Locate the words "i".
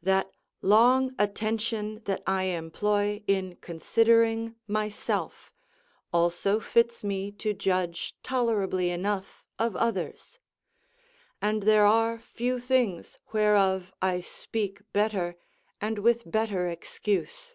2.26-2.44, 14.00-14.20